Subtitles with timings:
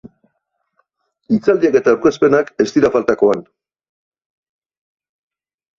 [1.35, 3.47] Hitzaldiak eta aurkezpenak ez dira faltako han.